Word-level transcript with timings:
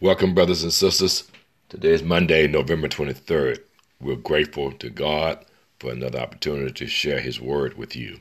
Welcome, 0.00 0.32
brothers 0.32 0.62
and 0.62 0.72
sisters. 0.72 1.24
Today 1.68 1.88
is 1.88 2.04
Monday, 2.04 2.46
November 2.46 2.86
23rd. 2.86 3.58
We're 4.00 4.14
grateful 4.14 4.70
to 4.70 4.90
God 4.90 5.44
for 5.80 5.90
another 5.90 6.20
opportunity 6.20 6.70
to 6.70 6.86
share 6.86 7.18
His 7.18 7.40
word 7.40 7.76
with 7.76 7.96
you. 7.96 8.20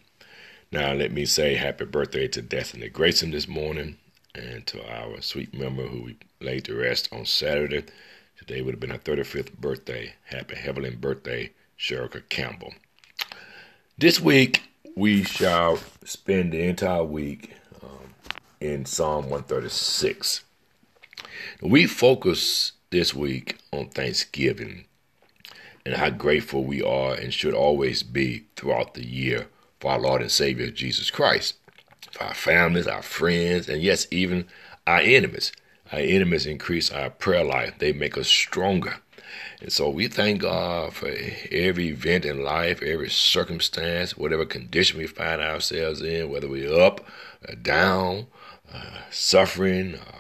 Now, 0.72 0.94
let 0.94 1.12
me 1.12 1.24
say 1.26 1.54
happy 1.54 1.86
birthday 1.86 2.28
to 2.30 2.42
Destiny 2.42 2.90
Grayson 2.90 3.30
this 3.30 3.48
morning 3.48 3.98
and 4.34 4.66
to 4.66 4.84
our 4.92 5.22
sweet 5.22 5.54
member 5.54 5.86
who 5.86 6.02
we 6.02 6.18
laid 6.42 6.66
to 6.66 6.76
rest 6.76 7.10
on 7.12 7.28
Saturday. 7.28 7.84
Today 8.40 8.64
would 8.64 8.74
have 8.74 8.80
been 8.80 8.90
her 8.90 8.98
35th 8.98 9.54
birthday. 9.60 10.16
Happy 10.24 10.56
heavenly 10.56 10.96
birthday, 10.96 11.52
Sherika 11.78 12.28
Campbell. 12.28 12.74
This 14.00 14.20
week, 14.20 14.64
we 14.96 15.22
shall 15.22 15.78
spend 16.04 16.54
the 16.54 16.64
entire 16.64 17.04
week 17.04 17.52
um, 17.84 18.16
in 18.60 18.84
Psalm 18.84 19.30
136. 19.30 20.44
We 21.62 21.86
focus 21.86 22.74
this 22.90 23.14
week 23.14 23.58
on 23.72 23.90
Thanksgiving 23.90 24.86
and 25.86 25.96
how 25.96 26.10
grateful 26.10 26.64
we 26.64 26.82
are 26.82 27.14
and 27.14 27.34
should 27.34 27.54
always 27.54 28.04
be 28.04 28.46
throughout 28.56 28.94
the 28.94 29.06
year 29.06 29.48
for 29.80 29.92
our 29.92 30.00
Lord 30.00 30.22
and 30.22 30.32
Savior 30.32 30.70
Jesus 30.70 31.10
Christ, 31.10 31.56
for 32.12 32.24
our 32.24 32.34
families, 32.34 32.88
our 32.88 33.02
friends, 33.02 33.70
and 33.70 33.82
yes, 33.82 34.08
even 34.12 34.48
our 34.86 35.00
enemies. 35.00 35.52
Our 35.92 36.00
enemies 36.00 36.46
increase 36.46 36.92
our 36.92 37.10
prayer 37.10 37.46
life, 37.46 37.76
they 37.80 37.94
make 37.94 38.18
us 38.18 38.28
stronger. 38.28 38.96
And 39.62 39.72
so 39.72 39.90
we 39.90 40.08
thank 40.08 40.42
God 40.42 40.94
for 40.94 41.08
every 41.52 41.88
event 41.88 42.26
in 42.26 42.44
life, 42.44 42.82
every 42.82 43.10
circumstance, 43.10 44.18
whatever 44.18 44.46
condition 44.46 45.00
we 45.00 45.08
find 45.08 45.42
ourselves 45.42 46.02
in, 46.02 46.30
whether 46.30 46.48
we're 46.48 46.80
up, 46.80 47.06
down, 47.62 48.28
uh, 48.74 49.00
suffering, 49.10 49.96
uh, 49.96 50.17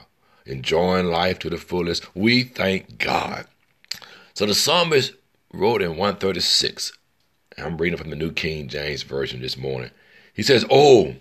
enjoying 0.47 1.07
life 1.07 1.39
to 1.39 1.49
the 1.49 1.57
fullest. 1.57 2.15
We 2.15 2.43
thank 2.43 2.97
God. 2.97 3.45
So 4.33 4.45
the 4.45 4.55
psalmist 4.55 5.13
wrote 5.53 5.81
in 5.81 5.91
136. 5.91 6.93
I'm 7.57 7.77
reading 7.77 7.97
from 7.97 8.09
the 8.09 8.15
New 8.15 8.31
King 8.31 8.67
James 8.67 9.03
Version 9.03 9.41
this 9.41 9.57
morning. 9.57 9.91
He 10.33 10.43
says, 10.43 10.65
Oh, 10.69 11.15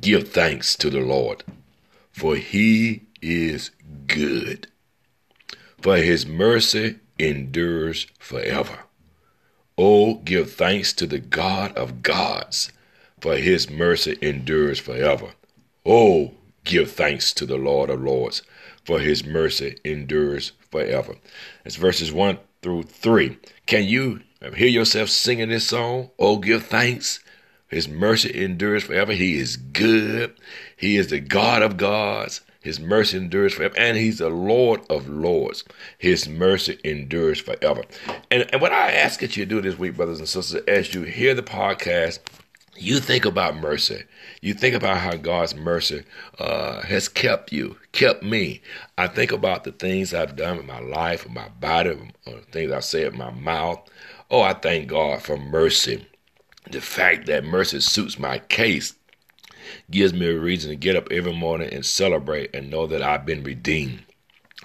give 0.00 0.30
thanks 0.30 0.76
to 0.76 0.88
the 0.88 1.00
Lord, 1.00 1.44
for 2.10 2.36
he 2.36 3.02
is 3.20 3.70
good, 4.06 4.68
for 5.80 5.96
his 5.98 6.26
mercy 6.26 6.96
endures 7.18 8.06
forever. 8.18 8.78
Oh, 9.76 10.14
give 10.16 10.52
thanks 10.52 10.92
to 10.94 11.06
the 11.06 11.18
God 11.18 11.76
of 11.76 12.02
gods, 12.02 12.72
for 13.20 13.36
his 13.36 13.70
mercy 13.70 14.16
endures 14.22 14.78
forever. 14.78 15.32
Oh, 15.84 16.32
Give 16.64 16.90
thanks 16.90 17.32
to 17.34 17.46
the 17.46 17.56
Lord 17.56 17.90
of 17.90 18.02
Lords, 18.02 18.42
for 18.84 19.00
his 19.00 19.24
mercy 19.24 19.78
endures 19.84 20.52
forever. 20.70 21.16
It's 21.64 21.76
verses 21.76 22.12
1 22.12 22.38
through 22.62 22.84
3. 22.84 23.38
Can 23.66 23.84
you 23.84 24.20
hear 24.54 24.68
yourself 24.68 25.08
singing 25.08 25.48
this 25.48 25.68
song? 25.68 26.10
Oh, 26.18 26.38
give 26.38 26.64
thanks. 26.64 27.20
His 27.68 27.88
mercy 27.88 28.44
endures 28.44 28.84
forever. 28.84 29.12
He 29.12 29.38
is 29.38 29.56
good. 29.56 30.34
He 30.76 30.96
is 30.96 31.08
the 31.08 31.20
God 31.20 31.62
of 31.62 31.78
gods. 31.78 32.42
His 32.60 32.78
mercy 32.78 33.16
endures 33.16 33.54
forever. 33.54 33.74
And 33.78 33.96
he's 33.96 34.18
the 34.18 34.28
Lord 34.28 34.82
of 34.88 35.08
lords. 35.08 35.64
His 35.98 36.28
mercy 36.28 36.78
endures 36.84 37.40
forever. 37.40 37.82
And, 38.30 38.48
and 38.52 38.60
what 38.60 38.72
I 38.72 38.92
ask 38.92 39.20
that 39.20 39.36
you 39.36 39.46
do 39.46 39.60
this 39.60 39.78
week, 39.78 39.96
brothers 39.96 40.20
and 40.20 40.28
sisters, 40.28 40.62
as 40.68 40.94
you 40.94 41.02
hear 41.02 41.34
the 41.34 41.42
podcast, 41.42 42.20
you 42.76 43.00
think 43.00 43.24
about 43.24 43.56
mercy. 43.56 44.04
You 44.40 44.54
think 44.54 44.74
about 44.74 44.98
how 44.98 45.16
God's 45.16 45.54
mercy 45.54 46.04
uh, 46.38 46.82
has 46.82 47.08
kept 47.08 47.52
you, 47.52 47.76
kept 47.92 48.22
me. 48.22 48.62
I 48.96 49.08
think 49.08 49.30
about 49.30 49.64
the 49.64 49.72
things 49.72 50.14
I've 50.14 50.36
done 50.36 50.56
with 50.56 50.66
my 50.66 50.80
life, 50.80 51.24
with 51.24 51.34
my 51.34 51.48
body, 51.60 51.98
uh, 52.26 52.30
things 52.50 52.72
I 52.72 52.80
say 52.80 53.04
with 53.04 53.14
my 53.14 53.30
mouth. 53.30 53.80
Oh, 54.30 54.40
I 54.40 54.54
thank 54.54 54.88
God 54.88 55.22
for 55.22 55.36
mercy. 55.36 56.06
The 56.70 56.80
fact 56.80 57.26
that 57.26 57.44
mercy 57.44 57.80
suits 57.80 58.18
my 58.18 58.38
case 58.38 58.94
gives 59.90 60.12
me 60.14 60.26
a 60.26 60.38
reason 60.38 60.70
to 60.70 60.76
get 60.76 60.96
up 60.96 61.10
every 61.10 61.34
morning 61.34 61.72
and 61.72 61.84
celebrate 61.84 62.54
and 62.54 62.70
know 62.70 62.86
that 62.86 63.02
I've 63.02 63.26
been 63.26 63.44
redeemed. 63.44 64.04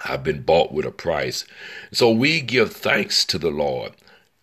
I've 0.04 0.22
been 0.22 0.42
bought 0.42 0.72
with 0.72 0.86
a 0.86 0.90
price. 0.90 1.44
So 1.92 2.10
we 2.10 2.40
give 2.40 2.72
thanks 2.72 3.24
to 3.26 3.38
the 3.38 3.50
Lord. 3.50 3.92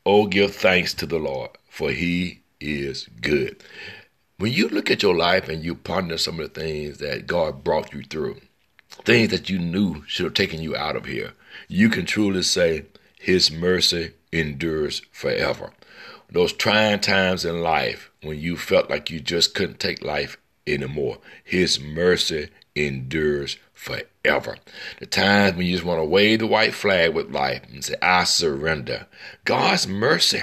Oh, 0.06 0.28
give 0.28 0.54
thanks 0.54 0.94
to 0.96 1.06
the 1.06 1.18
Lord, 1.18 1.52
for 1.70 1.92
he 1.92 2.42
is 2.66 3.08
good. 3.22 3.64
When 4.38 4.52
you 4.52 4.68
look 4.68 4.92
at 4.92 5.02
your 5.02 5.16
life 5.16 5.48
and 5.48 5.64
you 5.64 5.76
ponder 5.76 6.18
some 6.18 6.40
of 6.40 6.54
the 6.54 6.60
things 6.60 6.98
that 6.98 7.28
God 7.28 7.64
brought 7.64 7.94
you 7.94 8.04
through, 8.04 8.42
things 8.90 9.30
that 9.30 9.50
you 9.50 9.60
knew 9.60 10.04
should 10.08 10.26
have 10.26 10.34
taken 10.34 10.62
you 10.62 10.76
out 10.76 10.96
of 10.96 11.06
here, 11.06 11.34
you 11.68 11.90
can 11.90 12.06
truly 12.06 12.42
say, 12.42 12.86
His 13.18 13.50
mercy 13.50 14.12
endures 14.32 15.02
forever. 15.12 15.72
Those 16.30 16.52
trying 16.52 17.00
times 17.00 17.46
in 17.46 17.62
life 17.62 18.12
when 18.22 18.40
you 18.40 18.58
felt 18.58 18.90
like 18.90 19.10
you 19.10 19.20
just 19.20 19.54
couldn't 19.54 19.80
take 19.80 20.04
life 20.04 20.38
anymore, 20.68 21.20
His 21.44 21.80
mercy 21.80 22.50
endures 22.76 23.58
forever. 23.74 24.58
The 25.00 25.06
times 25.06 25.56
when 25.56 25.66
you 25.66 25.74
just 25.74 25.86
want 25.86 26.00
to 26.02 26.06
wave 26.06 26.40
the 26.40 26.48
white 26.48 26.74
flag 26.74 27.14
with 27.14 27.32
life 27.32 27.62
and 27.72 27.84
say, 27.86 27.96
I 28.02 28.26
surrender. 28.26 29.08
God's 29.46 29.88
mercy 29.88 30.42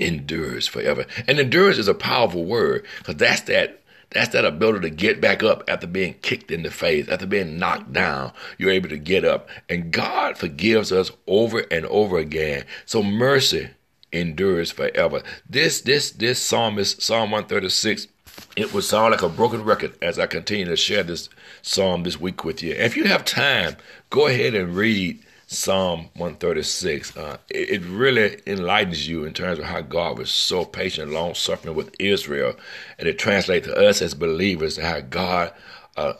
endures 0.00 0.66
forever. 0.66 1.06
And 1.28 1.38
endurance 1.38 1.78
is 1.78 1.88
a 1.88 1.94
powerful 1.94 2.44
word 2.44 2.84
because 2.98 3.16
that's 3.16 3.42
that 3.42 3.80
that's 4.10 4.30
that 4.30 4.44
ability 4.44 4.90
to 4.90 4.94
get 4.94 5.20
back 5.20 5.42
up 5.42 5.62
after 5.68 5.86
being 5.86 6.14
kicked 6.14 6.50
in 6.50 6.62
the 6.62 6.70
face, 6.70 7.08
after 7.08 7.26
being 7.26 7.58
knocked 7.58 7.92
down. 7.92 8.32
You're 8.58 8.70
able 8.70 8.88
to 8.88 8.98
get 8.98 9.24
up. 9.24 9.48
And 9.68 9.92
God 9.92 10.36
forgives 10.36 10.90
us 10.90 11.12
over 11.28 11.60
and 11.70 11.86
over 11.86 12.18
again. 12.18 12.64
So 12.86 13.04
mercy 13.04 13.70
endures 14.12 14.72
forever. 14.72 15.22
This 15.48 15.80
this 15.80 16.10
this 16.10 16.42
psalmist, 16.42 17.00
Psalm 17.00 17.30
136, 17.30 18.08
it 18.56 18.74
would 18.74 18.84
sound 18.84 19.12
like 19.12 19.22
a 19.22 19.28
broken 19.28 19.62
record 19.62 19.96
as 20.02 20.18
I 20.18 20.26
continue 20.26 20.64
to 20.66 20.76
share 20.76 21.04
this 21.04 21.28
psalm 21.62 22.02
this 22.02 22.20
week 22.20 22.44
with 22.44 22.62
you. 22.62 22.72
if 22.72 22.96
you 22.96 23.04
have 23.04 23.24
time, 23.24 23.76
go 24.08 24.26
ahead 24.26 24.54
and 24.54 24.74
read 24.74 25.22
Psalm 25.52 26.10
136. 26.14 27.16
Uh, 27.16 27.36
it, 27.50 27.70
it, 27.70 27.82
really 27.82 28.40
enlightens 28.46 29.08
you 29.08 29.24
in 29.24 29.34
terms 29.34 29.58
of 29.58 29.64
how 29.64 29.80
God 29.80 30.16
was 30.16 30.30
so 30.30 30.64
patient, 30.64 31.10
long 31.10 31.34
suffering 31.34 31.74
with 31.74 31.92
Israel. 31.98 32.54
And 33.00 33.08
it 33.08 33.18
translates 33.18 33.66
to 33.66 33.76
us 33.76 34.00
as 34.00 34.14
believers 34.14 34.76
how 34.76 35.00
God 35.00 35.52
uh, 35.96 36.12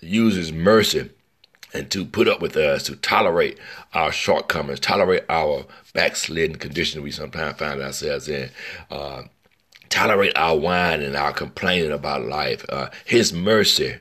uses 0.00 0.52
mercy 0.52 1.10
and 1.74 1.90
to 1.90 2.04
put 2.04 2.28
up 2.28 2.40
with 2.40 2.56
us, 2.56 2.84
to 2.84 2.94
tolerate 2.94 3.58
our 3.94 4.12
shortcomings, 4.12 4.78
tolerate 4.78 5.24
our 5.28 5.66
backslidden 5.92 6.54
condition 6.54 7.02
we 7.02 7.10
sometimes 7.10 7.58
find 7.58 7.82
ourselves 7.82 8.28
in. 8.28 8.48
Uh, 8.92 9.22
tolerate 9.88 10.36
our 10.36 10.56
whining 10.56 11.04
and 11.04 11.16
our 11.16 11.32
complaining 11.32 11.90
about 11.90 12.22
life. 12.22 12.64
Uh, 12.68 12.90
his 13.04 13.32
mercy 13.32 13.98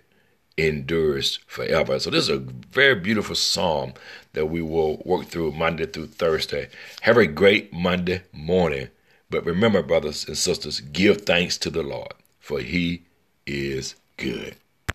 endures 0.68 1.40
forever. 1.48 2.00
So 2.00 2.10
this 2.10 2.24
is 2.24 2.30
a 2.30 2.38
very 2.38 2.96
beautiful 2.96 3.36
psalm 3.36 3.94
that 4.34 4.48
we 4.48 4.62
will 4.62 5.02
work 5.06 5.28
through 5.28 5.52
Monday 5.52 5.86
through 5.86 6.08
Thursday. 6.08 6.70
Have 7.02 7.18
a 7.18 7.28
great 7.28 7.74
Monday 7.74 8.24
morning. 8.32 8.90
But 9.30 9.46
remember, 9.46 9.82
brothers 9.82 10.28
and 10.28 10.38
sisters, 10.38 10.82
give 10.82 11.22
thanks 11.22 11.58
to 11.60 11.70
the 11.70 11.84
Lord, 11.84 12.14
for 12.40 12.60
he 12.60 13.04
is 13.46 13.96
good. 14.18 14.56